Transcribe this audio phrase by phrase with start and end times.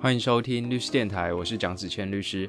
[0.00, 2.48] 欢迎收听律师电台，我是蒋子谦律师。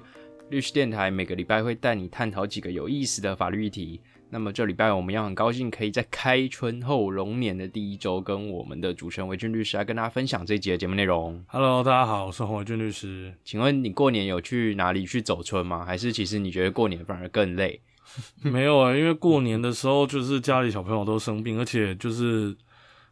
[0.50, 4.00] 律师电台每个礼拜会带你探讨几个有意思的法律议题。
[4.30, 11.44] 那么这礼拜我们要很高兴可以在开春后龙年的第一周，跟我们的主持人韦俊律师来跟大家分享这一集的节目内容。
[11.48, 13.34] Hello，大家好，我是洪伟俊律师。
[13.44, 15.84] 请问你过年有去哪里去走春吗？
[15.84, 17.82] 还是其实你觉得过年反而更累？
[18.44, 22.56] 没有啊，因为过年的时候就是家里小朋友都生病，而且就是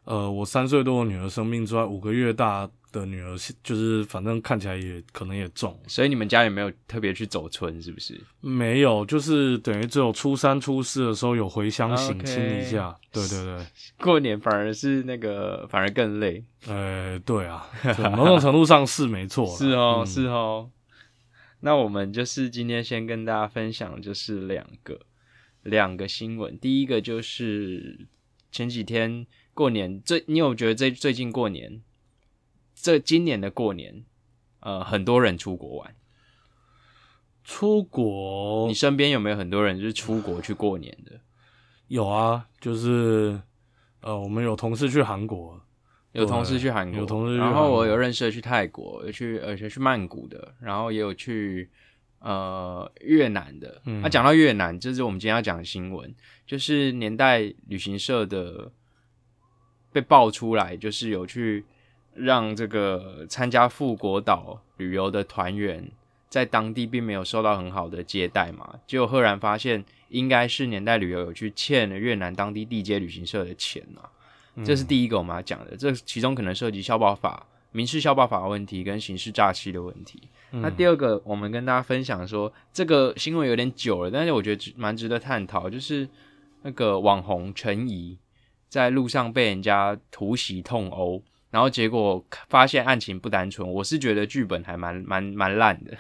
[0.06, 7.82] 呃，我三岁多的女儿生病之外，五个月大的女儿就是反正看起来也可能也重，所以你们家也没有特别去走村？
[7.82, 8.20] 是不是？
[8.40, 12.96] 没有，就是等于只有初三、初四的时候有回乡省亲一下。
[13.12, 13.66] 对对对，
[14.00, 16.44] 过年反而是那个反而更累。
[16.68, 17.68] 呃，对啊，
[18.16, 20.70] 某种程度上是没错， 是哦，嗯是哦。
[21.62, 25.00] 那我们就是今天先跟大家分享，就是两个
[25.64, 26.56] 两个新闻。
[26.60, 28.06] 第一个就是
[28.52, 31.82] 前几天过年，最你有觉得这最近过年，
[32.76, 34.04] 这今年的过年，
[34.60, 35.96] 呃，很多人出国玩。
[37.44, 41.22] 出国你身边有没有很多人就是出国去过年的？
[41.88, 43.40] 有啊，就是
[44.02, 45.62] 呃，我们有同事去韩国，
[46.12, 51.70] 有同事去韩国，有同事去然后我有认识的去泰国，有去而且去曼谷的，然后也有去
[52.20, 53.82] 呃越南的。
[53.86, 56.14] 嗯那、讲到越南，这是我们今天要讲的新闻，
[56.46, 58.72] 就是年代旅行社的
[59.96, 61.64] 被爆出来，就是有去
[62.14, 65.90] 让这个参加富国岛旅游的团员
[66.30, 74.04] 在当地并没有受到很好的接待嘛，结果赫然发现应该是年代旅游有去欠了越南当地地接旅行社的钱啊。
[74.66, 80.24] 这是第一个我们要讲的，这其中可能涉及消保法、民事消保法的问题跟刑事诈欺的问题。
[80.52, 86.06] 那第二个，我们跟大家分享说，这个新闻有点久了，但是我觉得值蛮值得探讨，就是
[86.64, 88.18] 那个网红陈怡
[88.76, 95.96] 在路上被人家突袭痛殴，然后结果发现案情不单纯，我是觉得剧本还蛮蛮蛮烂的。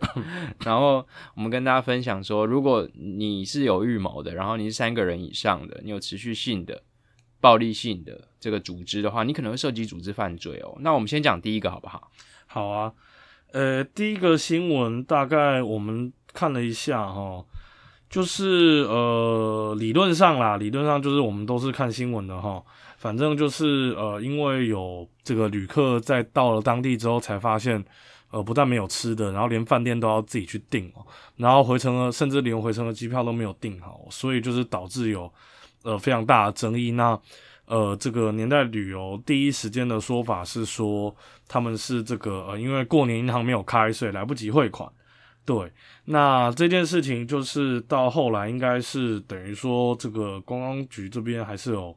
[0.64, 6.82] 然后我们跟大家分享说，如果你是有预谋的，然后你是三个人以上的，你有持续性的。
[7.38, 10.74] 暴力性的这个组织的话，你可能会涉及组织犯罪哦。
[10.80, 12.10] 那我们先讲第一个好不好？
[12.46, 12.92] 好啊，
[13.52, 17.44] 呃，第一个新闻大概我们看了一下哈，
[18.08, 22.62] 就是呃，理论上啦，理论上就是我们都是看新闻的哈，
[22.98, 27.84] 反正就是呃，因为有这个旅客在到了当地之后才发现，
[28.30, 31.04] 呃，不但没有吃的，然后连饭店都要自己去订哦，
[31.36, 35.30] 然后回程的甚至连回程的机票都没有订好，所以就是导致有
[35.82, 36.92] 呃非常大的争议。
[36.92, 37.18] 那
[37.66, 41.12] 呃，这个年代旅游第一时间的说法是说，
[41.48, 44.88] 他们是这个呃，因为过年银行没有开，所以来不及汇款。
[45.46, 45.72] 对，
[46.06, 51.96] 那这件事情就是到后来应该是等于说，这个观光局这边还是有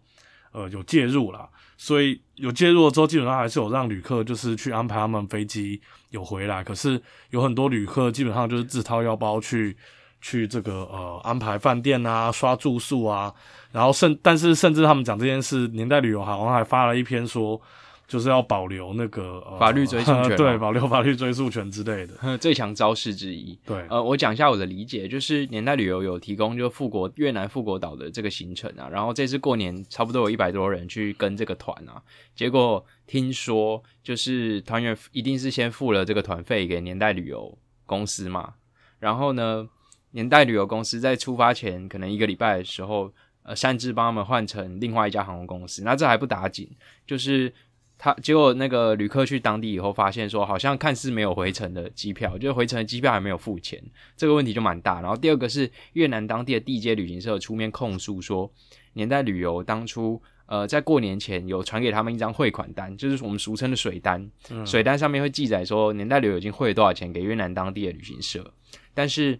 [0.51, 7.01] 呃有介入啦，所以有介入了之后，基本上还是有让旅客就是去安排他们飞机有回来，可是
[7.31, 9.75] 有很多旅客基本上就是自掏腰包去
[10.21, 13.33] 去这个呃安排饭店啊、刷住宿啊，
[13.71, 17.59] 然后甚但是甚至他们讲这件事，年代旅游好像还发了一篇说，
[18.09, 22.35] 就是要保留那个、呃、法律追诉权 对，哦保留法律追诉权之类的。
[22.39, 23.55] 最强招式之一。
[23.63, 32.01] 对，呃，我讲一下我的理解，就是年代旅游有提供就富国越南富国岛的这个行程啊，然后这次过年差不多有一百多人去跟这个团啊，
[32.35, 37.55] 结果听说就是团员一定是先付了这个团费给年代旅游
[37.85, 38.55] 公司嘛，
[38.97, 39.69] 然后呢，
[40.11, 46.67] 年代旅游公司在出发前可能一个礼拜的时候，呃，擅自帮他们换成另外一家航空公司，那这还不打紧，
[47.05, 47.53] 就是。
[48.01, 53.83] 他结果那个旅客去当地以后，发现说好像看似没有回程的机票，就是回程的机票还没有付钱，
[54.15, 55.01] 这个问题就蛮大。
[55.01, 58.49] 然后第二个是越南当地的地接旅行社出面控诉说，
[58.93, 64.31] 年代旅游当初呃在过年前有传给他们一张汇款单，就是我们俗称的水单，
[64.65, 68.53] 水单上面会记载说年代旅游已经汇了多少钱给越南当地的旅行社，
[68.93, 69.37] 但是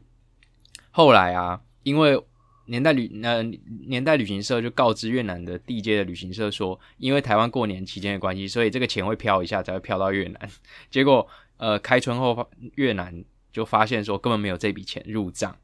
[0.92, 2.22] 后来啊，因为
[2.70, 3.42] 年代旅呃
[3.88, 10.50] 年代旅行社就告知越南的地接的旅行社说，因为台湾过年期间的关系，所以这个钱会飘一下才会飘到越南。
[10.90, 11.28] 结果
[11.58, 15.56] 呃开春后发越南就发现说根本没有这笔钱入账，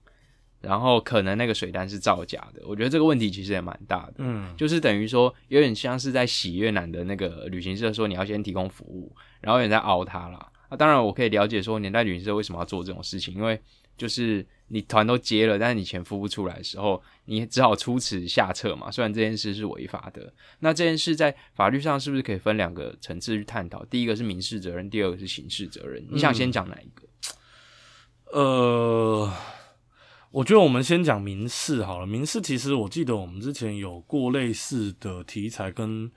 [0.62, 2.62] 然后可能那个水单是造假的。
[2.66, 4.16] 我觉得这个问题其实也蛮大的。
[4.18, 10.52] 嗯，就是等于说，有点像是在洗越南的那个旅行社，说你要先提供服务，然后有人在熬他啦。
[10.70, 13.62] 啊，当然我可以了解说年代旅行社为什么要做这种事情，因为
[13.96, 18.90] 就是你团都接了，但是你钱付不出来的时候，你只好出此下策嘛。
[18.90, 23.86] 虽然这件事是违法的，那这件事在法律上是不是可以分两个层次去探讨？
[23.86, 26.04] 第一个是民事责任，第二个是刑事责任。
[26.10, 27.08] 你想先讲哪一个？
[28.32, 29.32] 呃，
[30.32, 32.08] 我觉得我们先讲民事好了。
[32.08, 36.12] 民事其实我记得我们之前有过类似的题材，跟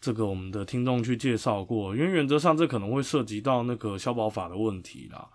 [0.00, 1.94] 这个我们的听众去介绍过。
[1.94, 5.28] 因为原则上这可能会涉及到那个消保法的问题啦。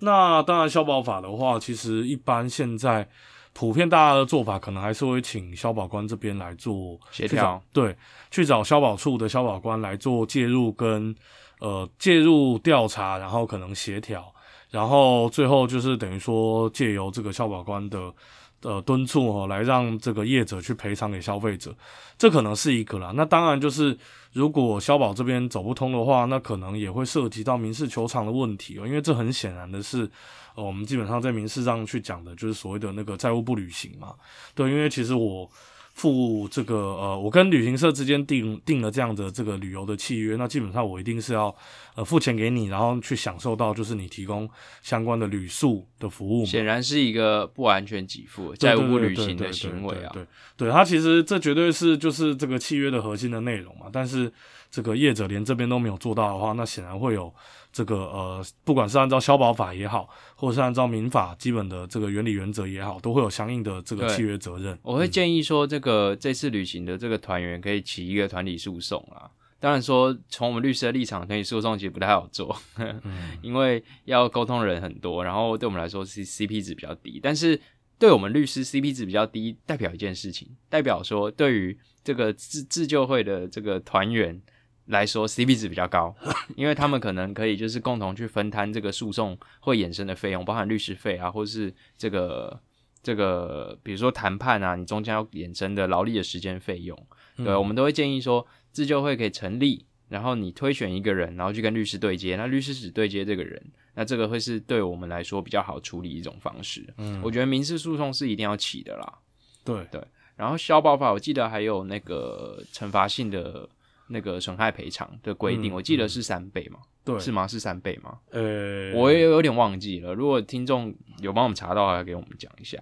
[0.00, 3.06] 那当然，消保法的话，其实一般现在
[3.52, 7.94] 普遍大家的做法，可能还是会请消保官这边来做协调，对，
[8.30, 11.14] 去找消保处的消保官来做介入跟
[11.58, 14.32] 呃介入调查，然后可能协调，
[14.70, 18.12] 然后最后就是等于说借由这个消保官的
[18.62, 21.74] 呃敦促哦，来让这个业者去赔偿给消费者，
[22.18, 23.12] 这可能是一个啦。
[23.14, 23.96] 那当然就是。
[24.32, 30.08] 如果消保这边走不通的话，那可能也会涉及到民事求偿的问题哦，因为这很显然的是，
[30.54, 34.14] 呃，我们基本上在民事上去讲的就是所谓的那个债务不履行嘛。
[34.54, 35.50] 对，因为其实我。
[35.92, 41.54] 付这个呃，我跟旅行社之间订订了这样的这个旅游的契约，那基本上我一定是要
[42.00, 44.48] 呃付钱给你，然后去享受到就是你提供
[44.80, 46.46] 相关的旅宿的服务。
[46.46, 50.10] 显然是一个不完全给付、债务不履行的行为啊。
[50.14, 50.26] 对，
[50.56, 53.86] 对，它其实这绝对是就是这个契约的核心的内容嘛。
[53.92, 54.32] 但是
[54.70, 57.32] 这个业者连这边都没有做到的话，那显然会有。
[57.72, 64.76] 这个呃，不管是按照消保法也好，或者是按照民法基本的这个原理原则也好，都会有相应的这个契约责任。
[64.82, 69.30] 我会建议说，这个这次旅行的这个团员可以起一个团体诉讼啊。
[69.60, 72.56] 当然说，从我们律师的立场，团体诉讼其实不太好做，
[73.42, 77.20] 因为要沟通的人很多，然后对我们来说是 CP 值比较低。
[77.22, 77.60] 但是
[77.98, 84.40] 对我们律师 CP 值比较低，代表一件事情，代表说对于这个自自救会的这个团员。
[84.86, 86.12] 来说，CP 值比较高，
[86.56, 92.60] 因为他们可能可以就是共同去分摊这个诉讼会衍生的费用，包含律师费啊，或是这个
[93.00, 97.06] 这个，比如说谈判啊，你中间要衍生的劳力的时间费用，
[97.36, 103.62] 对，我们都会建议说，自救会可以成立，然后你推选一个人，然后去跟律师对接，那律师只对接这个人，
[103.94, 106.86] 那这个会是对我们来说比较好处理一种方式。
[106.98, 109.18] 嗯，我觉得民事诉讼是一定要起的啦。
[109.64, 110.02] 对对，
[110.36, 113.68] 然后消保法，我记得还有那个惩罚性的。
[114.12, 116.80] 那个损害赔偿的规定，我记得是三倍嘛？
[117.04, 117.46] 对，是吗？
[117.46, 118.18] 是三倍吗？
[118.30, 120.12] 呃，我也有点忘记了。
[120.12, 122.76] 如果听众有帮我们查到，要给我们讲一下。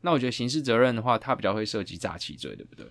[0.00, 2.86] 那我觉得刑事责任的话，它比较会涉及诈欺罪，对不对？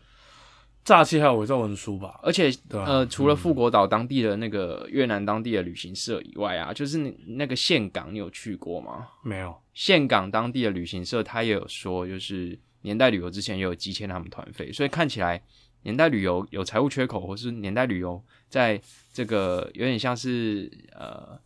[0.84, 2.20] 诈欺还有伪造文书吧？
[2.24, 6.98] 而且，呃，除了富国岛当地的那个越南当地的旅行社以外啊，就是
[7.28, 9.08] 那个岘港，你有去过吗？
[9.24, 9.56] 没有。
[9.76, 15.42] 岘港当地的旅行社，他也有说，就是年代旅游之前也有积欠他们团费，所以看起来。
[15.84, 18.81] 年代旅游有财务缺口，或是年代旅游在
[19.14, 21.40] 这个有点像是呃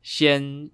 [0.00, 0.70] 先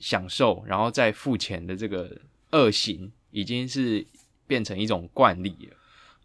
[0.00, 2.10] 享受，然后再付钱的这个
[2.52, 4.02] 恶行，已经是
[4.46, 5.76] 变成一种惯例了。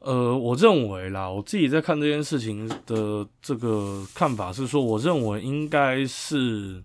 [0.04, 6.84] 呃，我认为啦，我自己在看这件事情的这个看法是说，我认为应该是，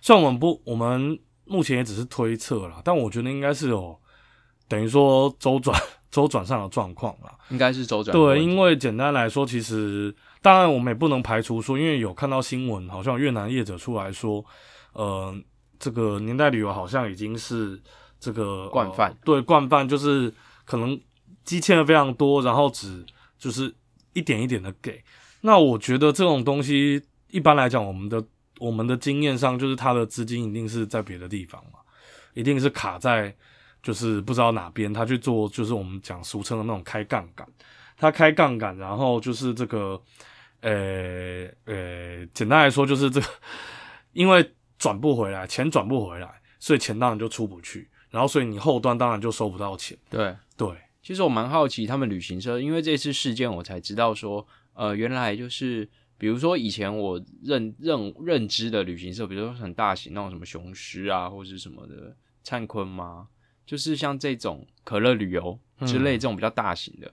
[0.00, 3.98] 虽然我们不，我们目前也只是推测啦，但我觉得应该是有
[4.68, 5.74] 等于说周转。
[6.14, 8.12] 周转上的状况啦，应该是周转。
[8.12, 14.44] 对，因为简单来说，其实当然我们也不能排除说，因为有看到新闻，好像越南业者出来说，
[14.92, 15.34] 呃，
[15.76, 17.82] 这个年代旅游好像已经是
[18.20, 19.12] 这个惯犯。
[19.24, 20.32] 对，惯犯就是
[20.64, 20.96] 可能
[21.44, 23.04] 积欠的非常多，然后只
[23.38, 23.74] 就是
[24.12, 25.02] 一点一点的给。
[25.42, 28.24] 那我觉得这种东西一般来讲，我们的
[28.58, 31.78] 我们的经验上，就是他的资金一定是在别的地方嘛，
[32.34, 33.34] 一定是卡在。
[33.84, 37.46] 就是不知道哪边他去做，就是我们讲俗称的那种开杠杆，
[37.98, 40.00] 他开杠杆，然后就是这个，
[40.62, 43.26] 呃呃，简单来说就是这个，
[44.14, 49.94] 因为转不回来，钱转不回来，所以钱当然就出不去，然后所以你后端当然就收不到钱。
[50.08, 50.74] 对对，
[51.04, 63.28] 其实我蛮好奇他们旅行社，因为这次事件我才知道说，呃，原来就是比如说以前我认认认知的旅行社，比如说很大型那种什么雄狮啊，或者什么的灿坤吗？
[63.66, 67.12] 就是像这种可乐旅游之类这种比较大型的，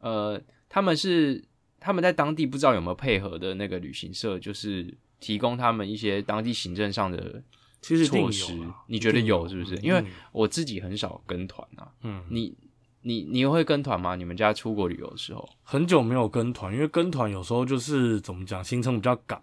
[0.00, 1.44] 呃，他们是
[1.78, 7.40] 他们在当地不知道有没有配合的那个旅行社，就是提供他们一些当地行政上的
[7.80, 8.52] 其实措施。
[8.88, 9.76] 你觉得有是不是？
[9.76, 11.90] 因为我自己很少跟团啊。
[12.02, 12.56] 嗯，你
[13.02, 14.16] 你你会跟团吗？
[14.16, 15.48] 你们家出国旅游的时候？
[15.62, 19.40] 很久没有跟团，因为跟团有时候就是怎么讲，行程比较赶。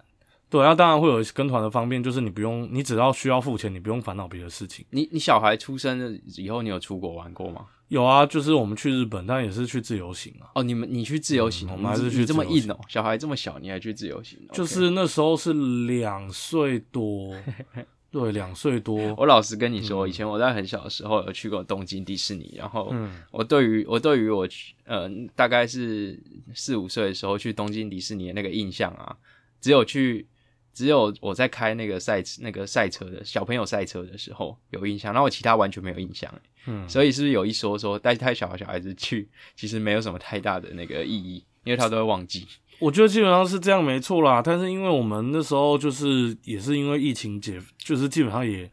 [0.47, 4.85] 对，那当然会有跟团的方便，就是你不用，你只要需要付钱，你不用烦恼别的事情。
[4.91, 7.65] 你你小孩出生了以后，你有出国玩过吗？
[7.87, 10.49] 有啊，就是我们去日本，但也是去自由行啊。
[10.55, 12.79] 哦，你们你去自由行，我们还是去这么硬哦。
[12.87, 14.39] 小孩这么小，你还去自由行？
[14.53, 15.53] 就是那时候是
[15.85, 17.35] 两岁多，
[18.17, 19.13] 对，两岁多。
[19.17, 22.95] 我老实跟你说，以前我在很小的时候有去过东京迪士尼，然后
[23.29, 24.47] 我对于我对于我
[24.85, 26.17] 呃大概是
[26.53, 29.17] 四五岁的时候去东京迪士尼的那个印象啊，
[29.59, 30.25] 只有去。
[30.73, 36.29] 只有我在开那个赛那个赛车的小朋友赛车的时候有印象，然后我其他完全没有印象。
[36.65, 42.45] 嗯，所以是不是有一说说带太小的小孩子去，其实没有什么太大的那个意义，因为他都会忘记。
[42.79, 48.69] 我觉得基本上是这样没错啦，但是因为我们那时候就是也是因为疫情解，就是基本上也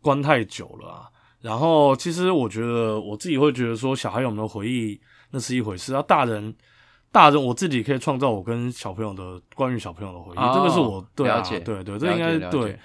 [0.00, 1.08] 关太久了啊。
[1.40, 6.54] 然后其实我觉得我自己会觉得说，小孩有没有回忆那是一回事，啊，大人
[7.10, 12.78] 大人我自己可以创造我跟小朋友的关于小朋友的回忆，这个是我对啊，对对，这应该对。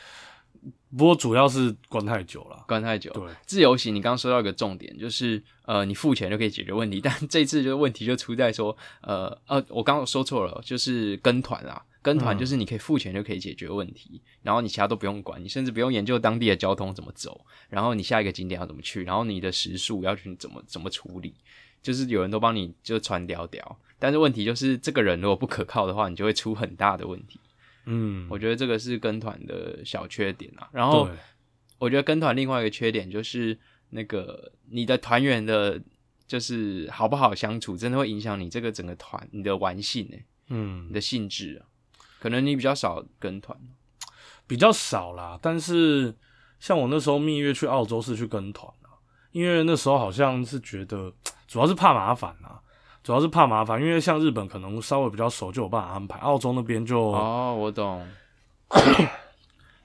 [0.95, 3.11] 不过主要是关太久了，关太久。
[3.11, 21.33] 对，自由行你刚刚说到一个重点，就是呃，你付钱就可以解决问题， 但这次就问题就出在说，呃呃，我刚刚说错了，就是跟团啊，跟团就是你可以付钱就可以解决问题，然后你其他都不用管，你甚至不用研究当地的交通怎么走，然后你下一个景点要怎么去，然后你的食宿要去怎么怎么处理，
[21.83, 27.41] 就是有人都帮你就传屌屌，但是问题就是这个人如果不可靠的话，你就会出很大的问题。
[27.89, 30.67] 嗯，我觉得这个是跟团的小缺点啊。
[30.73, 31.09] 然后，
[31.79, 33.57] 我觉得跟团另外一个缺点就是
[33.91, 35.81] 那个你的团员的，
[36.27, 41.65] 就是好不好相处，真的会影响你这个整个团你的玩性哎，嗯，你的性质啊。
[42.19, 43.57] 可能你比较少跟团，
[44.45, 45.39] 比较少啦。
[45.41, 46.13] 但是
[46.59, 48.99] 像我那时候蜜月去澳洲是去跟团啊，
[49.31, 51.13] 因为那时候好像是觉得
[51.47, 52.59] 主要是怕麻烦啊。
[53.07, 56.19] 主要是怕麻烦，因为像日本可能稍微比较熟，就有办法安排。
[56.19, 58.05] 澳洲那边就哦，我懂。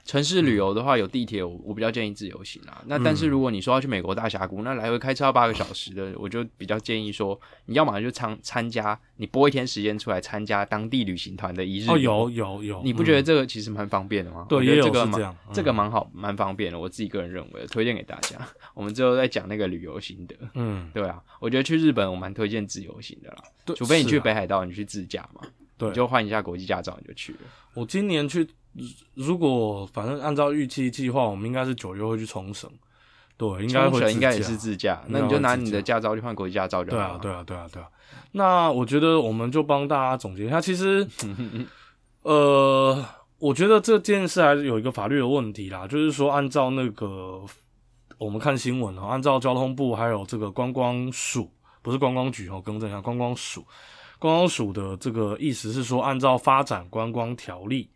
[0.05, 2.83] 城市旅游的话，有地铁，我我比较建议自由行啊。
[2.87, 14.45] 那但是如果你说要去美国大峡谷，那来回开车要八个小时的，我就比较建议说，你要么就参参加，你拨一天时间出来参加当地旅行团的一日哦，有有有，你不觉得这个其实蛮方便的吗？
[14.49, 16.77] 对，也有这个这个蛮好，蛮方便的。
[16.77, 18.37] 我自己个人认为，推荐给大家。
[18.73, 20.35] 我们最后再讲那个旅游心得。
[20.55, 23.43] 嗯，对啊，我觉得去日本我蛮推荐自由行的啦，
[23.73, 25.41] 除非你去北海道，你去自驾嘛，
[25.77, 27.39] 对，就换一下国际驾照你就去了。
[27.73, 28.45] 我今年去。
[29.13, 32.69] 如果反正按照预期计划，我们应该是九月会去冲绳。
[33.35, 35.03] 对，应该会应该也是自驾。
[35.07, 37.19] 那你就拿你的驾照去换国际驾照就好了。
[37.19, 37.89] 对啊，对啊，对啊，对啊。
[38.33, 41.05] 那我觉得我们就帮大家总结一下，其实，
[42.21, 43.03] 呃，
[43.39, 47.41] 我觉得这件事还是有一个法律的问题啦，就是说按照那个
[48.19, 51.51] 我们看新闻哦，按照交通部还有这个观光署，
[51.81, 53.65] 不是观光局哦，更正一下，观光署，
[54.19, 57.89] 观光署的这个意思是说，按照发展观光条例。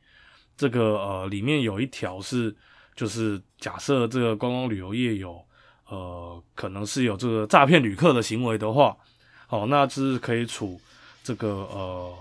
[0.58, 2.54] 这个呃，里面有一条是，
[2.96, 5.40] 就是假设这个观光旅游业有
[5.88, 8.98] 呃，可能是有这个诈骗旅客的行为的话，
[9.46, 10.82] 好，那是可以处
[11.24, 12.12] 这个呃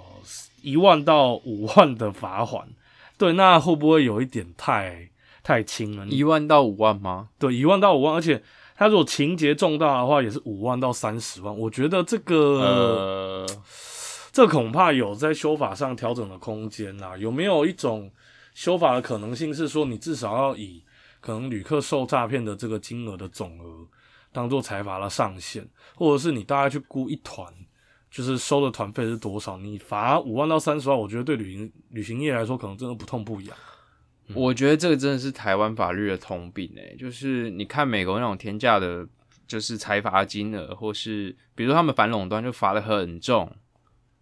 [0.60, 2.68] 一万到五万的罚款。
[3.16, 5.08] 对，那会不会有一点太
[5.42, 6.06] 太轻了？
[6.08, 7.30] 一万到五万吗？
[7.38, 8.42] 对，一万到五万，而且
[8.76, 11.58] 他如果情节重大的话，也是五万到三十万。
[11.58, 13.46] 我觉得这个呃，
[14.30, 17.16] 这恐怕有在修法上调整的空间呐。
[17.16, 18.10] 有没有一种？
[18.56, 20.82] 修法的可能性是说，你至少要以
[21.20, 23.86] 可能旅客受诈骗的这个金额的总额
[24.32, 27.52] 当做财罚的上限，或者是你大概去估一团，
[28.10, 33.54] 就是收的团费是多少，你罚五万到三十万，我觉得对旅行旅行业来说可能真的不痛不痒。
[34.32, 39.06] 我觉得这个真的是台湾法律的通病诶，就是你看美国那种天价的，
[39.46, 43.54] 就是财罚金额，或是比如他们反垄断就罚的很重，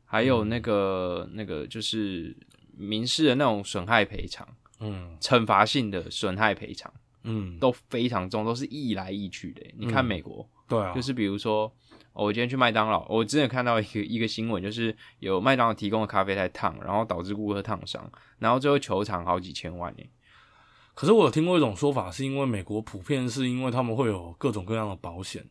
[0.05, 2.37] 还有那个那个就是。
[2.77, 4.47] 民事的那种损害赔偿，
[4.81, 9.63] 嗯，惩罚性的损害赔偿，嗯，都非常重，都是易来易去的。
[9.77, 11.73] 你看美国，对啊，就是比如说，
[12.13, 20.05] 我今天去麦当劳，我之前看到一个一个新闻，就是有麦当劳提供的咖啡太烫，然后导致顾客烫伤，然后最后球场好几千万呢。
[20.95, 25.45] 可是我有听过一种说法，是因为美国普遍是因为他们会有各种各样的保险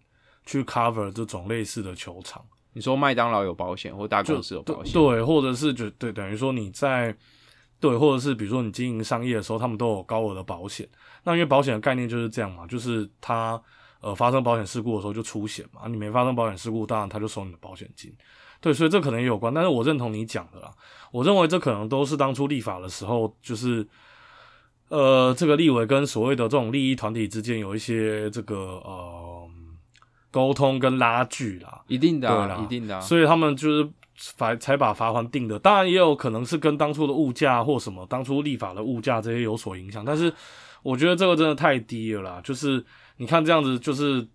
[0.46, 2.46] 去 cover 这种类似的球场。
[2.74, 7.16] 你说麦当劳有保险，或大公司有保险，对，或者是就对，等于说你在
[7.80, 10.88] 对，或者是比如说你经营商业的时候，他们都有高额的保险。
[11.24, 13.62] 那因为保险的概念就是这样嘛，就是他
[14.02, 18.14] 呃发生保险事故的时候就出险嘛，你没发生保险事故，当然他就收你的保险金。
[18.60, 20.72] 对，所以这可能也有关，但是我认同你讲的啦，
[21.12, 23.88] 我认为这可能都是当初立法的时候，就是
[24.90, 29.33] 呃这个立委跟所谓的这种利益团体之间有一些这个呃。
[30.34, 33.88] 沟通跟拉锯啦，一定的，一定的，所以他们就是
[34.36, 35.60] 罚才把罚款定的。
[35.60, 40.34] 当然也有可能是跟当初的物价或什么当初立法的物价这些有所影响，但是
[40.82, 42.42] 我觉得这个真的太低了啦。
[42.44, 42.84] 就是
[43.18, 44.28] 你看这样子，就是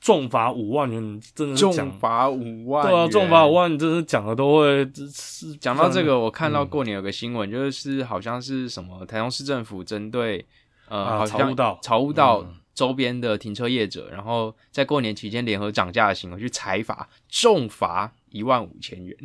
[0.00, 10.46] 重罚五万元，真的是重罚五万，对啊，重罚五万，你真是讲的都会是讲到这个，我看到过年有个新闻，就是好像是什么台中市政府针对
[10.88, 11.52] 呃，好像
[11.82, 12.46] 草悟道。
[12.76, 19.16] 周边的停车业者，然后在过年期间联合涨价的行为去裁罚，重罚一万五千元。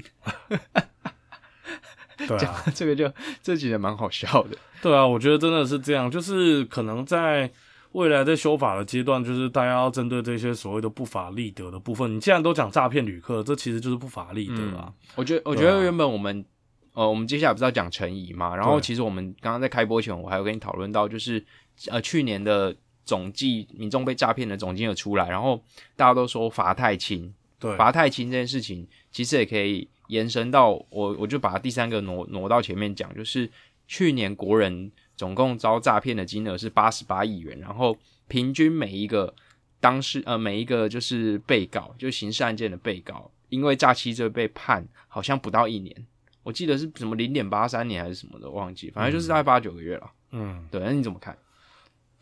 [2.17, 3.12] 对对啊，这个就
[3.43, 4.58] 这其实蛮好笑的。
[4.81, 7.51] 对啊，我觉得真的是这样，就是可能在
[7.91, 12.15] 未来在修法的阶段，就是大家要针对这些所谓的不法利得的部分。
[12.15, 14.93] 你既然都讲诈骗旅客，这其实就是不法利得啊。
[15.15, 16.46] 我觉得，我觉得原本我们
[16.93, 18.55] 呃，我们接下来不是要讲陈怡嘛？
[18.55, 21.43] 然后其实我们刚刚在开播前，我还有跟你讨论到，就是
[21.89, 25.62] 呃去年的总计民众被诈骗的总金额出来，然后
[25.96, 33.50] 大家都说罚太轻，对，罚太轻这件事情，其实也可以延伸到我，我就把第三个挪挪到前面讲，就是
[33.88, 39.34] 去年国人总共遭诈骗的金额是八十八亿元，然后平均每一个
[39.79, 45.96] 当事呃每一个就是被告，就刑事案件的被告，因为诈欺罪被判好像不到一年，
[46.43, 50.12] 我记得是什么零点八三年还是什么的，忘记，反正就是大概八九个月了。
[50.31, 51.38] 嗯，对，那你怎么看？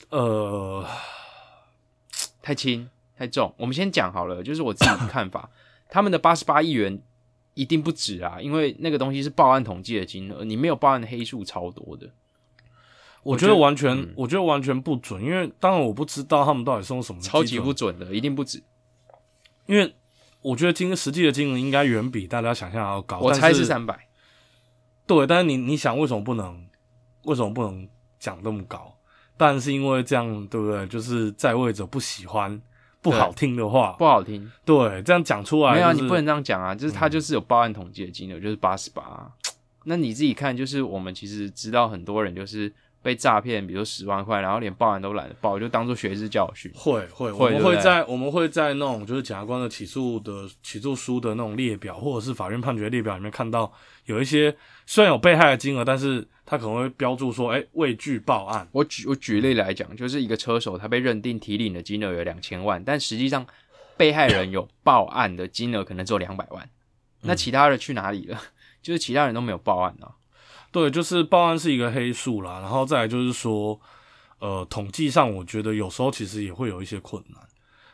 [0.10, 0.86] 呃，
[2.41, 3.53] 太轻太重？
[3.58, 5.50] 我们先讲好了，就是我自己的看法，
[5.89, 7.01] 他们的八十八亿元
[7.53, 12.10] 一定不止啊，因为那个东西是报案统计的金额，你没有报案的黑数超多的。
[13.22, 18.63] 我觉得完全，嗯我觉得完全不准，因为当然我不知道他们到底是用什么超级不准的，一定不止。
[19.65, 19.94] 因为
[20.41, 23.20] 我觉得金实际的金额应该远比大家想象要高。
[23.20, 24.08] 我猜是是三百。
[25.06, 26.65] 对，但是你你想为什么不能？
[27.24, 28.96] 为什么不能讲那么高？
[29.39, 30.86] 当然是因为这样，对不对？
[30.88, 32.62] 就是在位者不喜欢
[33.01, 36.75] 不好听的话，不好听，对，这样讲出来、没有、啊，你不能这样讲啊！
[36.75, 39.31] 就是他就是有报案统计的金额，就是八十八。
[39.86, 42.69] 那你自己看，就是我们其实知道很多人就是
[43.01, 46.72] 被诈骗，比如说十万块，然后连报案都懒得报，就当做学士教训。
[46.75, 53.72] 会会，我们会在我们会在那种就是检察官的起诉的起诉书的那种列表，或者是法院判决列表里面看到
[54.06, 54.53] 有一些
[54.86, 58.68] 虽然有被害的金额，但是他可能会标注说，哎、未具报案。
[58.72, 63.46] 我举我举例来讲，就是一个车手他被认定提领的金额有两千万，但实际上
[63.96, 66.70] 被害人有报案的金额可能只有两百万，
[67.22, 68.41] 那其他的去哪里了？
[68.82, 70.18] 就是其他人都没有报案啊。
[70.71, 73.79] 对，就是报案是一个黑数啦，然后再来就是说，
[74.39, 77.41] 呃，统计上我觉得有时候其实也会有一些困难。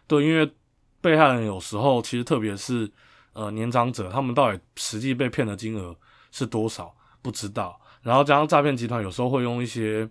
[0.07, 0.51] 对，因为
[0.99, 2.91] 被害人有时候其实特别是
[3.33, 5.95] 呃年长者，他们到底实际被骗的金额
[6.31, 10.09] 是多少不知道，然后加上诈骗集团有时候会用一些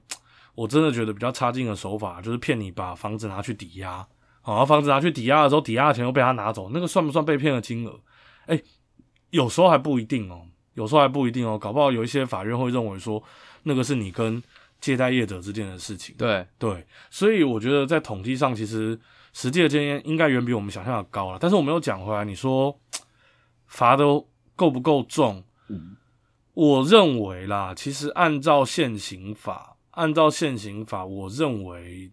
[0.54, 3.98] 我真的觉得比较差劲的手法，就是骗你把房子拿去抵押，
[4.40, 8.00] 好，然后房子拿去抵押的时候，抵押的钱又被他拿走，那个算不算被骗的金额？
[8.46, 8.60] 哎、
[9.30, 10.46] 有时候还不一定哦。
[10.74, 13.22] 有时候还不一定哦，搞不好有一些法院会认为说，
[13.62, 14.42] 那个是你跟
[14.80, 16.14] 借贷业者之间的事情。
[16.16, 18.98] 对，对，所以我觉得在统计上，其实
[19.32, 21.38] 实际的经验应该远比我们想象的高了。
[21.40, 22.78] 但是我们又讲回来，你说
[23.66, 24.04] 罚的
[24.54, 25.42] 够不够重？
[26.52, 32.12] 我认为啦，其实按照现行法，按照现行法，我认为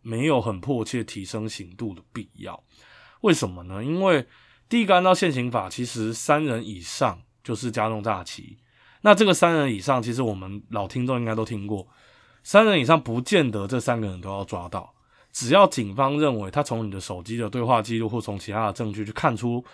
[0.00, 2.64] 没有很迫切提升刑度的必要。
[3.20, 3.84] 为什么呢？
[3.84, 4.26] 因为
[4.68, 8.58] 第一个，按照现行法，其实三人以上就是加重诈欺。
[9.04, 11.88] 那这个三人以上，其实我们老听众应该都听过，
[12.44, 14.94] 三人以上不见得这三个人都要抓到，
[15.32, 19.64] 只要警方认为他从你的手机的对话记录或从其他的证据去看出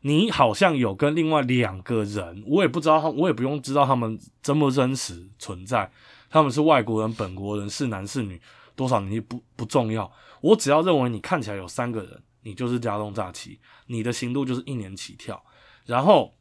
[0.00, 5.88] 你好像有跟另外两个人，我也不知道他，我也不用知道他们真不真实存在，
[6.28, 8.40] 他们是外国人、本国人，是男是女，
[8.74, 15.40] 多少年纪不不重要，我只要认为你看起来有三个人，你就是加重诈欺，你的刑度就是一年起跳，
[15.86, 16.34] 然后。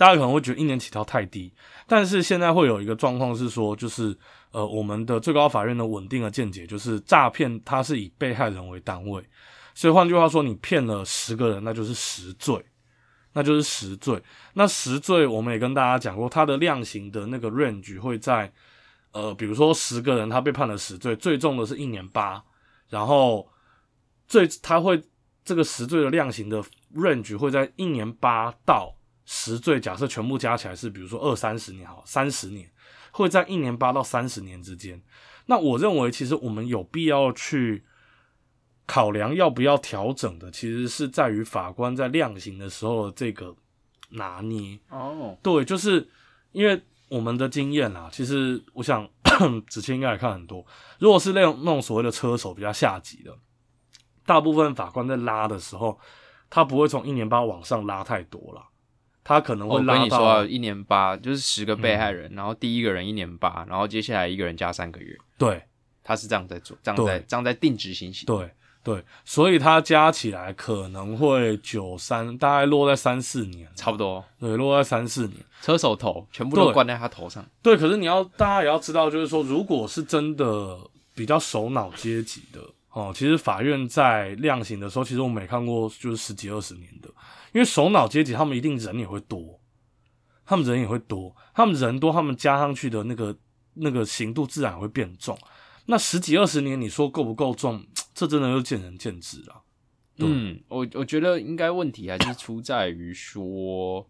[0.00, 1.52] 大家可能会觉得一年起跳太低，
[1.86, 4.16] 但是现在会有一个状况是说，就是
[4.50, 9.22] 呃，我们的最高法院的稳定的见解就是，诈骗它是以被害人为单位，
[9.74, 12.64] 所以换句话说，你骗了十个人，那就是十罪，
[13.34, 14.18] 那就是十罪。
[14.54, 18.50] 那十罪我们也跟大家讲过，它的量刑的那个 range 会在
[19.12, 22.42] 呃，比如说十个人他被判了十罪，最重的是一年八，
[22.88, 23.46] 然后
[24.26, 25.02] 最他会
[25.44, 28.96] 这个十罪的量刑的 range 会在一年八到。
[29.24, 32.70] 十罪假设全部加起来是，比如说二三十年好，三十年
[33.12, 35.00] 会在一年八到三十年之间。
[35.46, 37.84] 那我认为，其实我们有必要去
[38.86, 43.54] 考量要不要调整的，其实是在于法官在量刑的时候的这个
[44.10, 44.78] 拿捏。
[44.88, 46.08] 哦，对，就是
[46.52, 49.08] 因为我们的经验啦，其实我想
[49.68, 50.64] 子谦应该也看很多。
[50.98, 53.36] 如果是那种那种所谓的车手比较下级的，
[54.24, 55.98] 大部分法官在拉的时候，
[56.48, 58.66] 他不会从一年八往上拉太多啦。
[59.30, 65.62] 他可能会拉到、跟你说啊，一年八就是十个被害人，然后第一个人一年八，然后接下来一个人加三个月，对。
[66.02, 68.26] 他是这样在做，这样在这样在定执行刑。
[68.26, 68.50] 对
[68.82, 75.36] 对，所以他加起来可能会九三，大概落在三四年，差不多，对，落在三四年。
[75.60, 76.72] 车手头全部都对。
[76.72, 77.46] 灌在他头上。
[77.62, 80.76] 对，可是你要大家也要知道，就是说，如果是真的
[81.14, 87.08] 比较首脑阶级的哦，其实法院在量刑的时候，其实我们也看过，就是十几二十年的，
[87.52, 89.60] 因为首脑阶级他们一定人也会多，
[90.44, 93.36] 他们人也会多，他们人多，他们加上去的那个
[93.74, 95.38] 那个刑度自然会变重。
[95.86, 97.84] 那十几二十年，你说够不够重？
[98.14, 99.62] 这真的就见仁见智了。
[100.18, 104.06] 嗯，我我觉得应该问题还是出在于说，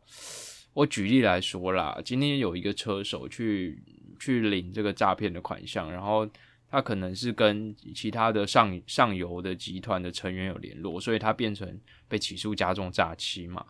[0.72, 3.81] 我举例来说啦，今天有一个车手去
[4.18, 6.29] 去领这个诈骗的款项，然后
[6.70, 11.78] 他可能是跟其他的上上游的集团的成员有联络，所以他变成
[12.09, 13.64] 被起诉加重诈欺嘛。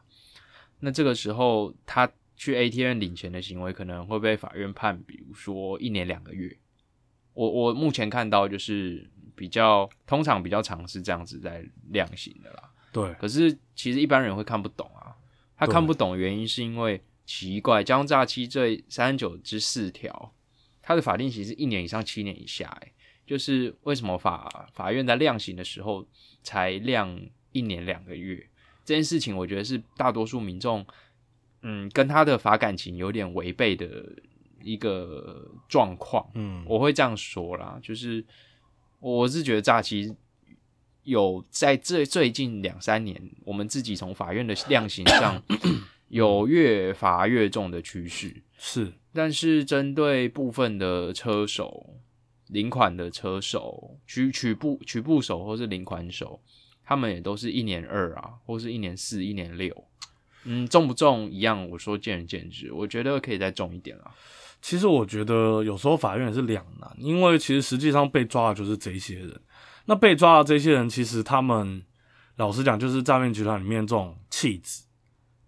[0.80, 6.56] 那这个时候他去 ATM 领钱的行为可能会被法院判，比如说一年两个月。
[7.32, 12.70] 我我目前看到就是比较通常比较常是这样子在量刑的啦。
[12.92, 15.14] 对，可是其实一般人会看不懂啊。
[15.56, 20.34] 他看不懂的原因是因为奇怪，加重诈欺罪三十九之四条，
[20.90, 22.66] 它的法定刑是一年以上七年以下。
[22.80, 22.92] 诶，
[23.24, 26.04] 就是为什么法法院在量刑的时候
[26.42, 27.16] 才量
[27.52, 28.44] 一年两个月？
[28.84, 30.84] 这件事情我觉得是大多数民众
[31.62, 34.04] 嗯跟他的法感情有点违背的。
[34.62, 38.22] 一个状况，嗯，我会这样说啦，就是
[38.98, 40.14] 我是觉得诈欺
[41.02, 45.42] 有在这最近两三年，我们自己从法院的量刑上
[46.08, 51.96] 有越罚越重的趋势，是，但是针对部分的车手、
[52.48, 56.40] 领款的车手、取取部取部手或是领款手，
[56.84, 59.84] 他们也都是一年二啊，或是一年四、一年六，
[60.44, 64.10] 嗯，重不重一样，我说见仁见智，我觉得可以再重一点了。
[64.62, 69.40] 其实我觉得有时候法院也是两难，因为其实实际上被抓的就是这些人。
[69.86, 71.82] 那被抓的这些人，其实他们
[72.36, 74.84] 老实讲，就是诈骗集团里面这种弃子，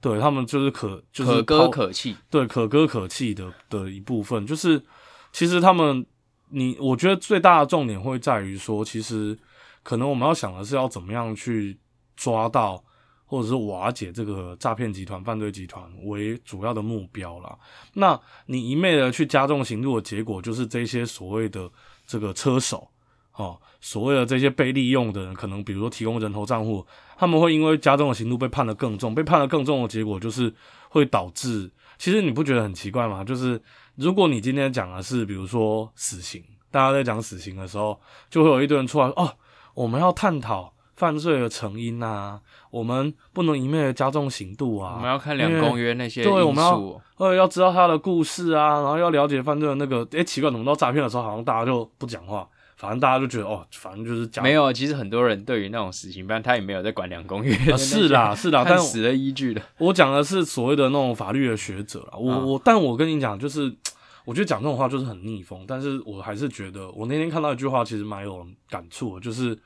[0.02, 4.46] 对他们就是可就是可歌可泣，对可歌可泣的的一部分。
[4.46, 4.84] 就是
[5.32, 6.04] 其实他们，
[6.50, 9.38] 你我觉得最大的重点会在于说，其实
[9.82, 11.78] 可能我们要想的是要怎么样去
[12.14, 12.84] 抓到。
[13.24, 17.58] 或者是瓦解这个诈骗集团、犯罪集团为主要的目标啦。
[17.94, 21.66] 那你一昧的去加重刑度的结果，就是这些所谓的
[22.06, 22.86] 这个车手，
[23.34, 30.52] 哦，所谓的这些被利用的人，可能比如说提供人头账户，他们会因为加重的刑度被判得更重，被判得更重的结果就是
[30.88, 33.24] 会导致，其实你不觉得很奇怪吗？
[33.24, 33.60] 就是
[33.96, 39.34] 如果你今天讲的是比如说死刑，大家在讲死刑的时候，就会有一堆人出来哦，
[39.74, 40.72] 我们要探讨。
[40.94, 42.38] 犯罪的成因啊，
[42.70, 44.92] 我们不能一昧的加重刑度啊。
[44.94, 50.06] 我们要看两公约那些对，我们要呃要知道他的故事啊，然后要了解犯罪的那个。
[50.12, 52.46] 哎，奇怪，怎么到诈骗的时候好像大家就不讲话？
[52.76, 54.42] 反正大家就觉得哦，反正就是讲。
[54.42, 57.54] 没有，其实很多人对于那种死刑犯，他也没有在管两公约。
[57.76, 59.62] 是啦， 是啦，但死的依据的。
[59.78, 62.18] 我讲的是所谓的那种法律的学者啦。
[62.18, 63.74] 我我，但我跟你讲，就是
[64.24, 65.64] 我觉得讲这种话就是很逆风。
[65.66, 69.58] 但是我还是觉得，我那天看到一句话，其实蛮有感触的，就是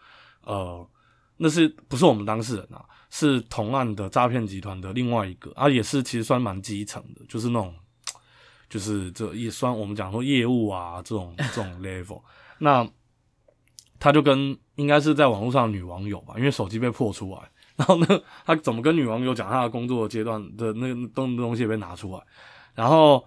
[0.42, 0.86] 呃。
[1.38, 2.82] 那是不是我们当事人啊？
[3.10, 7.74] 是同案的诈骗集团的另外一个啊，也是其实算蛮基层的，就是那种，
[8.70, 12.22] 就是这也算我们讲说业务啊这种这种 level。
[12.58, 12.88] 那
[13.98, 18.06] 他就跟应该是在网络上女网友吧，因为手机被破出来， 然后呢，
[18.44, 22.22] 他怎么跟女网友讲他的工作阶段的那个东东西被拿出来，
[22.74, 23.24] 然后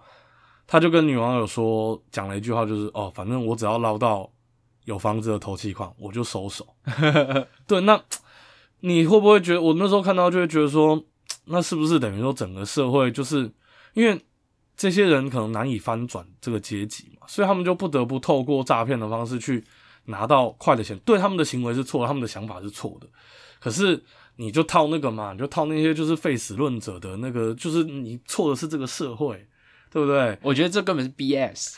[0.66, 4.30] 他就跟女网友说讲了一句话，就是哦，反正我只要捞到。
[4.86, 6.66] 有房子的投气矿，我就收手。
[7.68, 8.02] 对，那
[8.80, 11.00] 你会不会觉得我那时候看到就会觉得说，
[11.44, 13.52] 那是不是等于说整个社会就是
[13.92, 14.18] 因为
[14.80, 19.62] 这些人可能难以翻转这个阶级嘛，所以他们就不得不透过诈骗的方式去
[20.06, 20.98] 拿到快的钱。
[21.00, 23.06] 对，他们的行为是错，他们的想法是错的。
[23.58, 24.02] 可是
[24.36, 29.46] 你就套那个嘛，你就套那些就是废死论者的那个，就是你错的是这个社会，
[29.90, 30.38] 对不对？
[30.40, 31.74] 我觉得这根本是 BS。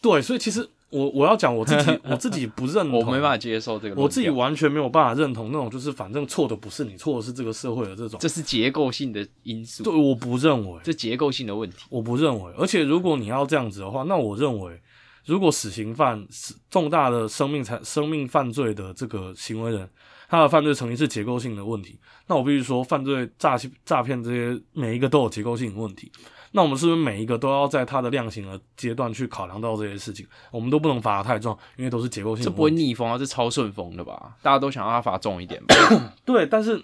[0.00, 0.66] 对所以其实。
[0.90, 9.84] 我我要讲我自己， 我自己不认同，我没办法接受这个，我自己完全没有办法认同那种，就是反正错的不是你，错的是这个社会的这种，这是结构性的因素。
[9.84, 12.52] 对，我不认为这结构性的问题，我不认为。
[12.56, 14.80] 而且如果你要这样子的话，那我认为，
[15.26, 19.86] 如果死刑犯是重大的生命才生命犯罪的这个行为人，
[20.30, 21.98] 他的犯罪成因是结构性的问题，
[22.28, 26.10] 那我必须说，犯罪诈欺诈骗这些每一个都有结构性的问题。
[26.52, 30.26] 那我们是不是每一个都要在它的量刑的阶段去考量到这些事情？
[30.50, 32.44] 我们都不能罚太重，因为都是结构性。
[32.44, 34.34] 这不会逆风啊，这超顺风的吧？
[34.40, 35.62] 大家都想让他罚重一点。
[36.24, 36.82] 对，但是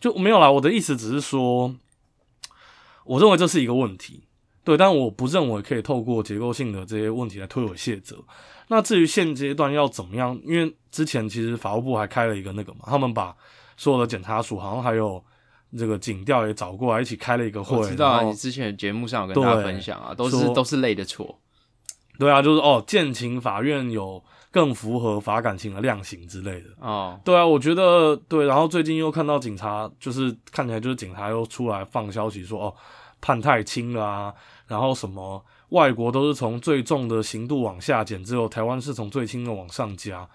[0.00, 0.50] 就没有啦。
[0.50, 1.74] 我的意思只是说，
[3.04, 4.24] 我认为这是一个问题。
[4.64, 8.18] 对，但我不认为可以透过结构性的这些问题来推诿卸责。
[8.66, 10.38] 那至于现阶段要怎么样？
[10.44, 13.36] 因为之前其实法务部还开了一个那个嘛，他们把
[13.76, 15.22] 所有的检察署好像还有。
[15.76, 21.38] 这个警调也找过来一起开了一个会，我知道啊，你之前节目上有跟大家分享啊，都是都是累的错。
[22.18, 27.20] 对啊，就是哦，建情法院有更符合法感情的量刑之类的哦。
[27.24, 28.46] 对啊，我觉得对。
[28.46, 32.74] 然后最近又看到警察，就是看起来就是警察又出来放消息说哦，
[33.20, 34.34] 判太轻了啊，
[34.66, 40.28] 然后什么外国都是从最重的刑度往下减，只有台湾是从最轻的往上加。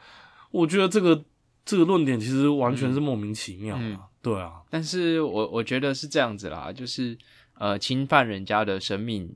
[0.51, 1.21] 我觉得这个
[1.65, 7.15] 这个论点其实完全是莫名其妙嗯啊，对啊，但是我我觉得是这样子啦，就是
[7.55, 9.35] 呃，侵犯人家的生命、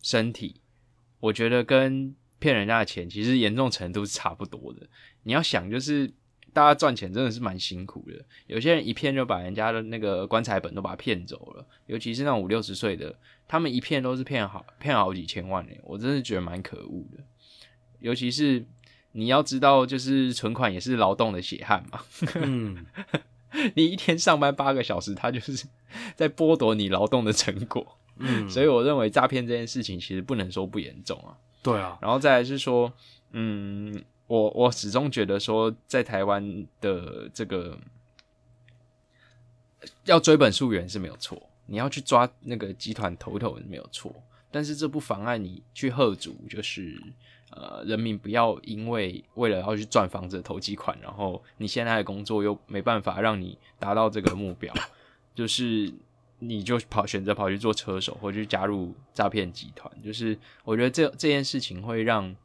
[0.00, 0.60] 身体，
[1.18, 4.86] 我觉得跟骗人家的钱其实严重程度是差不多的。
[5.24, 6.10] 你要想，就是
[6.52, 13.12] 大家赚钱真的是蛮辛苦的，有些人一骗就把人家的那个棺材本都把他骗走了，尤其是那种五六十岁的，
[13.48, 17.24] 他们一骗都是骗好骗好几千万嘞，我真是觉得蛮可恶的。
[17.98, 18.64] 尤其是
[19.10, 22.00] 你要知道，就是存款也是劳动的血汗嘛。
[22.36, 22.86] 嗯，
[23.74, 25.66] 你一天上班八个小时，他就是
[26.14, 27.96] 在剥夺你劳动的成果。
[28.20, 31.38] 嗯 所以我认为诈骗这件事情其实不能说不严重啊。
[31.62, 32.92] 对啊，然后再来是说，
[33.30, 37.78] 嗯，我我始终觉得说，在台湾的这个
[40.04, 44.12] 要追本溯源是没有错，你要去抓那个集团头头是没有错，
[44.50, 47.00] 但是这不妨碍你去贺阻，就是
[47.50, 54.72] 呃，人民不要因为为了要去赚房子的投机款，然后你现在的工作又没办法让你达到这个目标，
[55.34, 55.92] 就是
[56.38, 62.36] 你就跑选择跑去做车手，或者去加入诈骗集团，就是我觉得这这件事情会让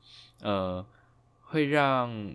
[0.42, 0.86] 呃
[1.42, 2.34] 会让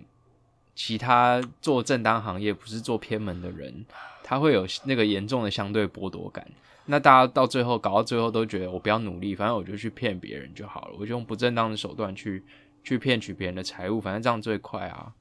[0.75, 3.87] 其他做正当行业不是做偏门的人，
[4.23, 6.47] 他会有那个严重的相对剥夺感。
[6.89, 12.43] 那大家到最后搞到最后都觉得我不要努力，反正我就去骗别人就好了，我就用不正当的手段去
[12.83, 15.13] 去骗取别人的财物，反正这样最快啊。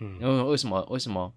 [0.00, 1.32] 嗯因为为什么为什么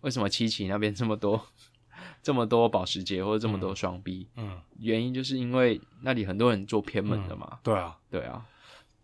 [0.00, 1.44] 为什么七七那边这么多
[2.22, 7.58] 这么多保时捷或者这么多双 B？、嗯，原因就是因为那里很多人做偏门的嘛。
[7.62, 7.98] 对啊。
[8.08, 8.46] 对啊，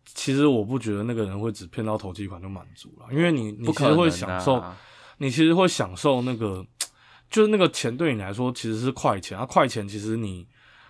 [0.04, 4.64] 其实我不觉得那个人会只骗到投机款就满足了，因为你你可能、啊、其实会享受，
[5.18, 6.64] 你其实会享受那个，
[7.32, 10.46] 就是那个钱对你来说其实是快钱，啊，快钱其实你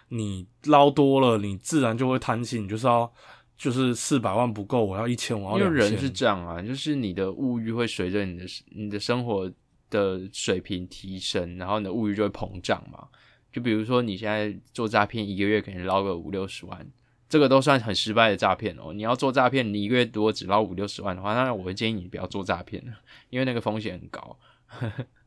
[0.08, 3.10] 你捞多了，你自然就会贪心，你就是要
[3.56, 5.78] 就是四百万不够，我要一千，我要因为。
[5.78, 9.48] 人是这样啊，就是你的物欲会随着你的你的生活
[9.88, 13.06] 的水平提升，然后你的物欲就会膨胀嘛。
[13.52, 16.84] 就比如说你现在做诈骗，一个月可能捞个五六十万，
[17.28, 18.92] 这个都算很失败的诈骗哦。
[18.92, 22.92] 你要做诈骗，你一个月如果只捞五六十万的话，那我会建议你不要做诈骗了，
[23.30, 24.36] 因为那个风险很高。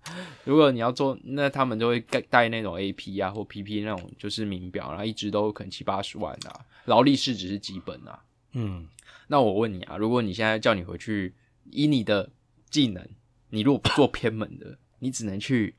[0.46, 8.24] 如果你要做，那他们就会带带那种 A P 啊或 P P 那种就是名表，然后一直都可能七八十万啊，劳力士只是基本啊。
[8.54, 8.88] 嗯，
[9.28, 11.34] 那我问你啊，如果你现在叫你回去，
[11.72, 12.30] 以你的
[12.70, 13.08] 技能，
[13.50, 15.76] 你如果不做偏门的， 你只能去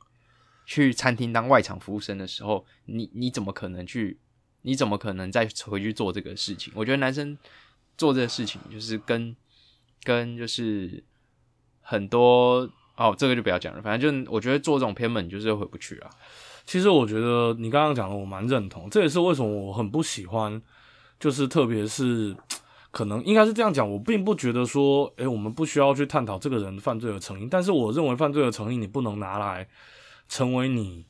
[0.65, 4.19] 去餐厅当外场服务生的时候，你你怎么可能去？
[4.63, 6.73] 你怎么可能再回去做这个事情？
[6.75, 7.39] 我觉得男生
[7.97, 9.37] 做这个事情，就是跟
[10.03, 11.05] 跟就是
[11.81, 13.83] 很多哦，这个就不要讲了。
[13.83, 16.11] 反正就我觉得做这种偏门，就是回不去啊。
[16.65, 20.61] 其实我觉得你刚刚讲的我蛮认同，这也是为什么我很不喜欢，
[21.21, 22.35] 就是特别是
[22.91, 29.69] 可能应该是这样讲，我并不觉得说，诶、我们不需要去探讨这个人犯罪的成因，但是我认为犯罪的成因你不能拿来
[30.29, 31.07] 成为你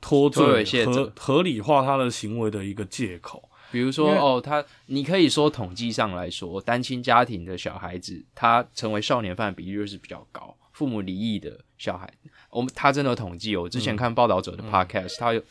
[0.00, 3.48] 脱脱罪猥亵者合合理化他的行为的一个借口。
[3.70, 10.54] 比如说哦，他你可以说统计上来说，单亲家庭的小孩子，他成为少年犯的比率是比较高。
[10.78, 12.08] 父母离异的小孩，
[12.50, 13.62] 我们他真的有统计哦。
[13.62, 15.42] 我之前看报道者的 podcast，、他有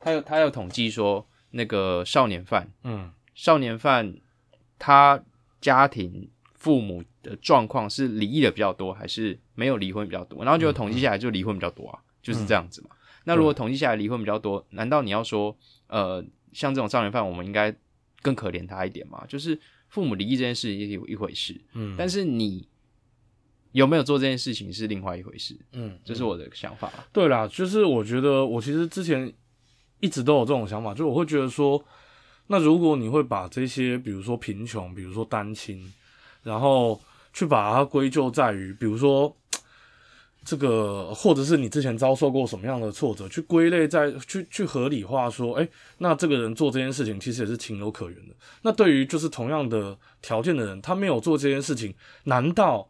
[0.00, 4.16] 他有他有统计说，那个少年犯，嗯少年犯
[4.76, 5.22] 他
[5.60, 10.42] 家庭父母的状况是离异的比较多，还是没有离婚比较多？
[10.42, 12.90] 然后就统计下来就离婚比较多啊，就是这样子嘛。
[13.22, 16.20] 那如果统计下来离婚比较多，难道你要说，呃，
[16.52, 17.72] 像这种少年犯，我们应该
[18.22, 19.24] 更可怜他一点吗？
[19.28, 22.66] 就是父母离异这件事也有一回事，嗯，但是你
[23.78, 26.92] 有没有做这件事情是另外一回事，嗯，这是我的想法。
[27.12, 29.32] 对啦，就是我觉得我其实之前
[30.00, 31.80] 一直都有这种想法，就我会觉得说，
[32.48, 35.92] 那如果你会把这些，比如说贫穷，比如说单亲，
[36.42, 37.00] 然后
[37.32, 39.32] 去把它归咎在于，比如说
[40.44, 48.34] 这个，或者是你之前遭受过什么样的挫折，去归类在去去合理化说，哎、那这个人做这件事情其实也是情有可原的。
[48.62, 52.88] 那对于就是同样的条件的人，他没有做这件事情，难道？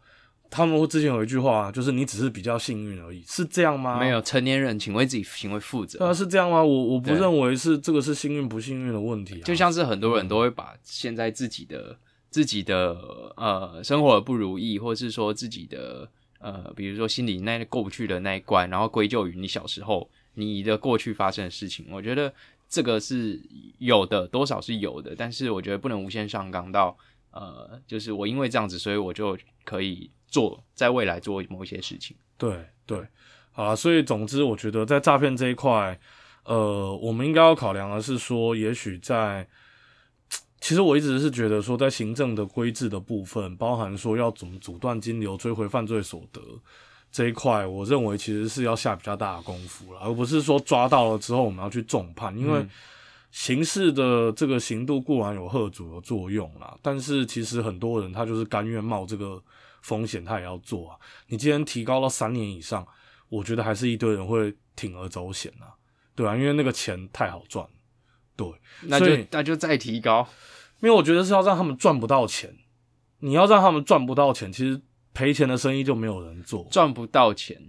[0.51, 3.99] 他们之前有一句话，就是你只是比较幸运而已，是这样吗？
[3.99, 5.99] 没有成年人，请为自己行为负责。
[5.99, 6.63] 对啊，是这样吗？
[6.63, 11.97] 我我不对认为是这个是幸运不幸运的问题、啊，就像是很多人都会把现在自己的
[12.31, 12.97] 自己的
[13.37, 16.09] 呃生活的不如意，或是说自己的
[16.41, 21.87] 呃，比如说心里那过不去的那一关，然后归咎于你小时候你的过去发生的事情。
[21.91, 22.33] 我觉得
[22.69, 23.41] 这个是
[23.79, 26.97] 有的，多少是有的，但是我觉得不能无限上纲到
[27.31, 32.17] 呃，就是我因为这样子，所以我就可以做在未来做某一些事情。
[32.37, 33.07] 对对，
[33.53, 35.99] 好了，所以总之，我觉得在诈骗这一块，
[36.45, 39.49] 呃，我们应该要考量的是说，也许在，
[40.61, 46.41] 其实我一直是觉得说，在行政的规制的部分，包含说要怎么阻断金流、追回犯罪所得
[47.11, 52.65] 这一块，我认为其实是要下比较大的功夫了，而不是说抓到了之后我们要去重判，因为
[53.31, 59.43] 刑事的这个刑度固然有贺阻的作用啦，但是其实很多人他就是甘愿冒这个
[59.83, 60.97] 风险，他也要做啊。
[61.27, 62.87] 你今天提高到三年以上，
[63.29, 65.77] 我觉得还是一堆人会铤而走险啊。
[66.15, 67.67] 对啊，因为那个钱太好赚，
[68.37, 68.49] 对，
[68.83, 70.29] 那就那就再提高，
[70.81, 72.57] 因为我觉得是要让他们赚不到钱。
[73.21, 74.81] 你要让他们赚不到钱，其实
[75.13, 76.67] 赔钱的生意就没有人做。
[76.71, 77.61] 赚不到钱，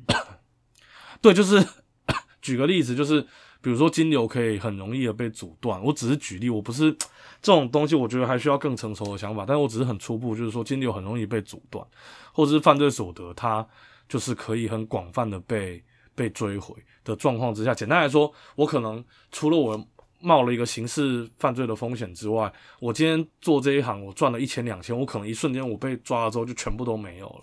[1.22, 1.66] 对，就是
[2.40, 3.26] 举个例子，就是
[3.62, 5.82] 比如说金流可以很容易的被阻断。
[5.84, 6.92] 我只是举例，我不是
[7.42, 9.46] 这种东西，我觉得还需要更成熟的想法。
[9.46, 11.86] 但是我只是很初步，就是说金流很容易被阻断，
[12.34, 13.68] 或者是犯罪所得，它
[14.08, 15.84] 就是可以很广泛的被。
[16.16, 19.88] 被追回的状况之下，简单来说，我可能除了我
[20.20, 27.42] 冒了一个刑事犯罪的风险之外，我今天做这一行，我赚了一千两千，我可能一瞬间我被抓了之后就全部都没有了。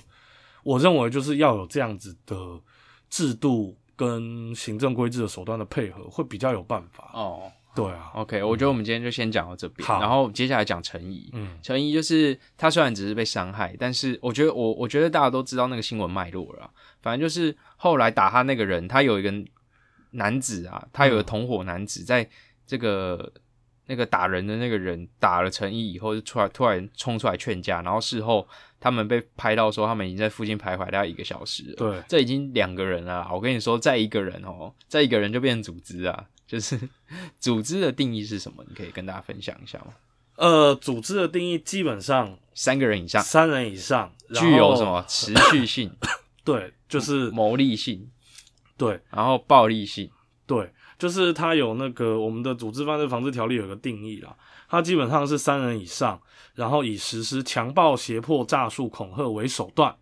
[0.63, 2.37] 我认为就是要有这样子的
[3.09, 7.51] 制度跟行政规制的手段的配合，会比较有办法哦。
[7.75, 11.29] 对啊，OK，我觉得我们今天就先讲到这边，然后接下来讲陈怡。
[11.35, 16.71] 嗯，陈怡就是他虽然只是被伤害，但是我觉得我我觉得大家都知道那个新闻脉络了。
[17.03, 19.31] 反正就是后来打他那个人，他有一个
[20.13, 22.27] 男子啊，他有个同伙男子，在
[22.67, 23.31] 这个
[23.89, 28.49] 那个打人的那个人打了陈怡以后，就出来突然冲出来劝架，然后事后
[28.87, 31.75] 他们被拍到说他们已经在附近徘徊大概一个小时了。
[31.75, 33.29] 对，这已经两个人了。
[33.33, 36.25] 我跟你说，再一个人哦，再一个人就变成组织啊。
[36.47, 36.79] 就是
[37.41, 38.65] 组织的定义是什么？
[38.69, 39.87] 你可以跟大家分享一下吗？
[40.37, 45.91] 呃，组织的定义基本上三个人以上，三人以上，具有什么持续性？
[46.45, 48.09] 对，就是牟利性。
[48.77, 50.09] 对，然后暴力性。
[50.47, 54.35] 对，就是它有那个我们的组织犯罪防治条例有个定义啦，
[54.69, 56.21] 它基本上是三人以上，
[56.55, 59.95] 然后以实施强暴、胁迫、诈术、恐吓为手段，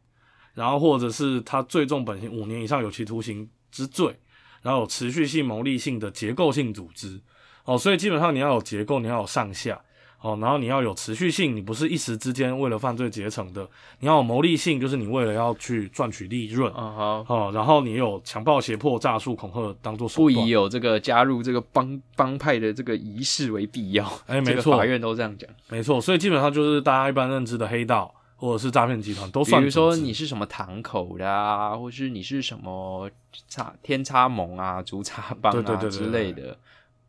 [0.55, 4.19] 然后或者是他最重本刑五年以上有期徒刑之罪。
[4.63, 7.21] 然后有持续性、牟利性的结构性组织，
[7.67, 9.79] 哦，所以基本上你要有结构，你要有上下，
[10.25, 13.69] 哦，然后你要有持续性，你不是一时之间为了犯罪结成的，
[14.01, 28.15] 你要有牟利性，就是你为了要去赚取利润，啊好，哦，然后你有强暴、胁迫、诈术、恐吓当做手段，不以有这个加入这个帮帮派的这个仪式为必要，哎，没错，法院都这样讲，没错，所以基本上就是大家一般认知的黑道。
[28.37, 33.09] 或者是诈骗集团都算，比如说你是什么堂口的啊，或是你是什么
[33.49, 36.55] 差天差盟啊、竹差帮啊之类的，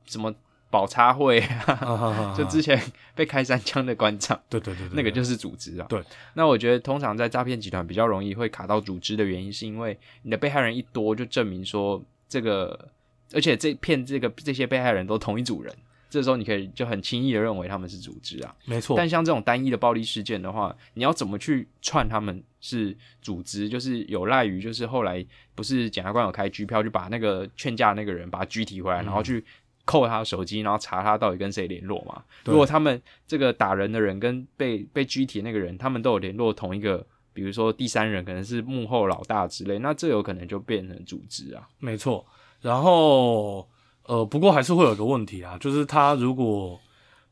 [0.06, 0.34] 什么
[0.70, 2.82] 宝差会啊，就之前
[3.14, 5.86] 被开三枪的馆长，对对对，那个就是组织啊。
[5.88, 12.90] 对，那我觉得通常在诈骗集团比较容易会卡到组织的原因，是因为你的被害人一多，就证明说这个，
[13.34, 15.74] 而且这骗这个这些被害人都同一组人。
[16.08, 18.96] 这时候你可以就很轻易的认为他们是组织啊，没错。
[18.96, 23.68] 但像这种单一的暴力事件的话，你要怎么去串他们是组织？
[23.68, 25.26] 就是有赖于就是后来
[25.56, 29.44] 不是检察官有开拘票，就把那个劝架那个人把他拘提回来，然后去
[29.86, 32.22] 扣他的手机，然后查他到底跟谁联络嘛？
[32.44, 41.68] 如果他们这个打人的人跟被被拘提那个人，他们都有联络同一个，比如说第三人可能是幕后老大之类，那这有可能就变成组织啊。
[41.80, 42.26] 没错，
[42.62, 43.68] 然后。
[44.08, 46.80] 呃，不过还是会有个问题啊，就是他如果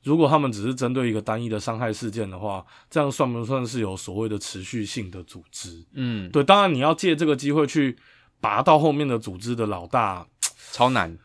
[0.02, 5.86] 如果他们只是针对一个单一的伤害事件的话，这样算不算是有所谓的持续性的组织？
[5.94, 7.96] 嗯，对，当然你要借这个机会去
[8.42, 10.26] 拔到后面的组织的老大，
[10.72, 11.16] 超难，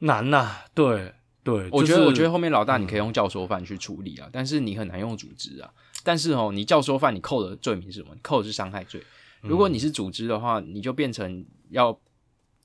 [0.00, 0.56] 难呐。
[0.74, 5.70] 对对，我觉得我觉得后面老大你可以用教唆犯去处理啊，但是你很难用组织啊。
[6.02, 8.14] 但是哦，你教唆犯你扣的罪名是什么？
[8.22, 9.02] 扣的是伤害罪。
[9.42, 11.98] 如果你是组织的话，你就变成要。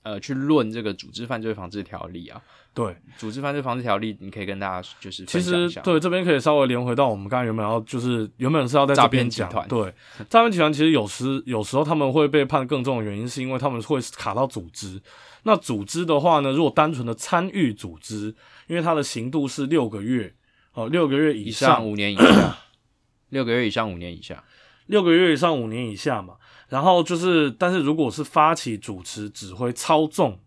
[0.03, 2.41] 呃，去论这个组织犯罪防治条例啊，
[2.73, 9.93] 对，组织犯罪防治条例，你可以跟大家就是其实对这边可以稍微连回到我们刚才原本要就是原本是要在诈骗集团，对，
[10.27, 14.99] 诈骗集团其实有时有时候他们会被判更重的原因是因为他们会卡到组织。
[15.43, 18.35] 那组织的话呢，如果单纯的参与组织，
[18.67, 20.33] 因为它的刑度是六个月
[20.73, 22.57] 哦，六个月以上五年以下，
[23.29, 24.43] 六个月以上五年以下，
[24.85, 26.35] 六个月以上五年以下嘛。
[26.69, 30.39] 然后就是，但是如果是发起、主持、指挥、操纵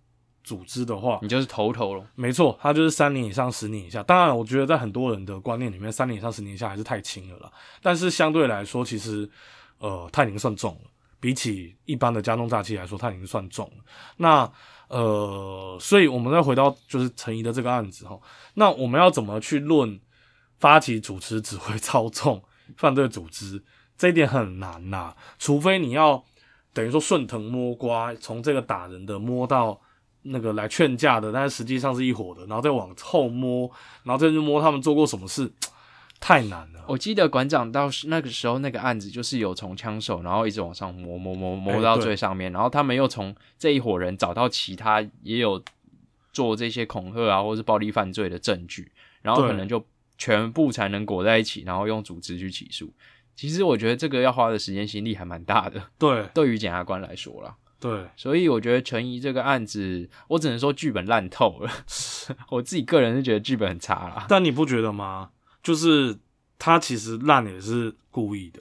[0.42, 2.06] 组织的话，你就是头头了。
[2.14, 4.02] 没错，他就是三年以上、十年以下。
[4.02, 7.52] 当然，我觉得在很多人的观念里面，三年以上、十年以下还是太轻了啦。
[7.82, 9.28] 但是相对来说，其实
[9.76, 10.90] 呃，他已经算重了。
[11.24, 13.84] 比起一般的家中诈欺来说，他已经算重了。
[14.18, 14.52] 那
[14.88, 18.20] 呃，所以我们再回到就是陈怡的这个案子哈，
[18.52, 19.98] 那我们要怎么去论
[20.58, 22.44] 发起、主持、指挥、操纵
[22.76, 23.64] 犯罪组织？
[23.96, 26.22] 这一点很难呐，除非你要
[26.74, 29.80] 等于说顺藤摸瓜，从这个打人的摸到
[30.24, 33.70] 那个来劝架的，但是实际上是一伙的，然后再往后摸，
[34.02, 35.50] 然后再去摸他们做过什么事，
[36.20, 36.84] 太难了。
[36.86, 45.62] 我记得馆长到那个时候那个案子就是有从枪手，然后一直往上摸摸摸摸到最上面，然后他们又从这一伙人找到其他也有
[46.32, 48.92] 做这些恐吓啊或是暴力犯罪的证据，
[49.22, 49.84] 然后可能就
[50.18, 52.92] 全部才能裹在一起，然后用组织去起诉。
[53.34, 57.56] 其实我觉得这个要花的时间心力还蛮大的，对，对于检察官来说啦。
[57.80, 61.70] 对，所以我觉得陈怡这个案子，我只能说剧本烂透了。
[62.50, 64.26] 我自己个人是觉得剧本很差啦。
[64.28, 65.30] 但你不觉得吗？
[65.64, 66.16] 就是
[66.60, 68.60] 他其实烂也是故意的，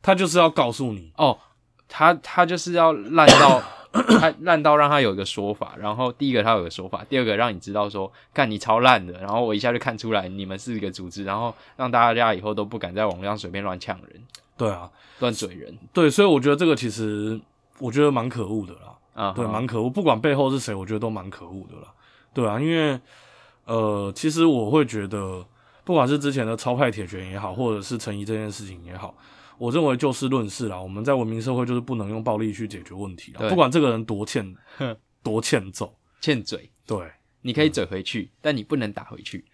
[0.00, 1.38] 他就是要告诉你哦，
[1.86, 3.60] 他他就是要烂到
[3.92, 14.22] 他烂到让他有一个说法，然后第一个他有个说法，第二个让你知道说，干你超烂的，然后我一下就看出来你们是一个组织，然后让大家以后都不敢在网络上随便乱呛人。
[14.56, 15.76] 对啊，乱嘴人。
[15.92, 17.38] 对，所以我觉得这个其实。
[17.80, 19.90] 我觉得蛮可恶的啦，啊，对，蛮可恶。
[19.90, 21.92] 不管背后是谁，我觉得都蛮可恶的啦，
[22.32, 22.98] 对啊，因为
[23.64, 25.44] 呃，其实我会觉得，
[25.84, 29.16] 不管是之前的超派铁拳也好，或者是陈怡这件事情也好，
[29.58, 30.80] 我认为就事论事啦。
[30.80, 34.54] 我们在文明社会就是不能用暴力去解决问题啦，不管这个人多欠
[35.22, 37.10] 多欠揍、欠嘴，对，
[37.42, 39.44] 你可以嘴回去，但你不能打回去。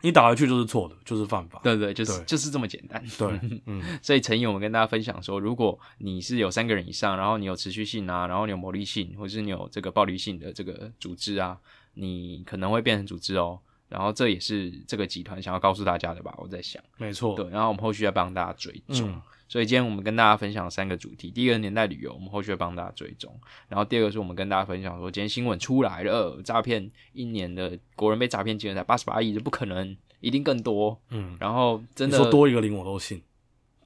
[0.00, 1.60] 你打回去就是错的，就是犯法。
[1.64, 3.04] 对对，就是就是这么简单。
[3.18, 3.28] 对，
[3.66, 3.82] 嗯。
[4.00, 11.58] 所以陈毅，我们跟大家分享说，如果你是有三个人以上，然后你有持续性啊，然后你有魔力性，或者是你有这个暴力性的这个组织啊，
[11.94, 13.58] 你可能会变成组织哦。
[13.88, 16.34] 然后这也是这个集团想要告诉大家的吧？
[16.38, 16.82] 我在想。
[16.96, 17.34] 没错。
[17.34, 19.20] 对，然后我们后续要帮大家追踪。
[19.48, 23.34] 所以今天我们跟大家分享三个主题，第一个年代旅游，我们后续会帮大家追踪。
[23.68, 29.96] 然后第二个是我们跟大家分享说，今天新闻出来了，诈骗一年的国人被诈骗金额才八十八亿，这不可能。
[30.20, 33.22] 一定更多，嗯，然后真的说多一个零我都信，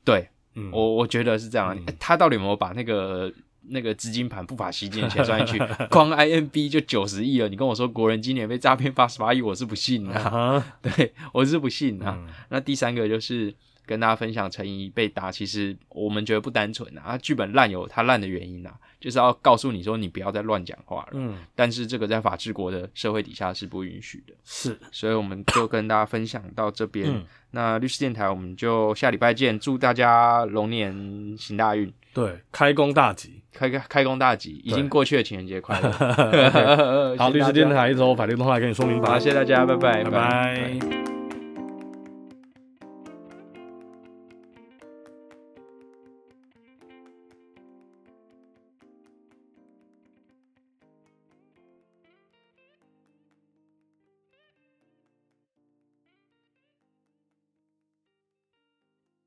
[0.02, 3.30] 对，嗯，我我觉得是这样，他到底有没有把那个
[3.68, 5.64] 那个资金盘不法吸金的钱算进去？
[5.90, 12.18] 光 IMB 就九十亿了，你跟我说国人今年被诈骗八十八亿，我是不信的， 对我是不信的。
[12.48, 13.54] 那第三个就是。
[13.84, 21.08] 跟大家分享陈怡被打，其实我们觉得不单纯啊，剧本烂有它烂的原因啊，就是要告诉你说你不要再乱讲话了。
[21.14, 24.32] 嗯，但是这个在法治国的社会底下是不允许的。
[24.44, 27.24] 是，所以我们就跟大家分享到这边。
[27.50, 31.92] 那律师电台我们就下礼拜见，祝大家龙年行大运。
[32.14, 35.90] 对，开工大吉，开开开工大吉，已经过去的情人节快乐。
[37.16, 39.10] 好，律师电台一周法律动态跟你说明白。
[39.10, 41.11] 好，谢谢大家，拜拜，拜拜。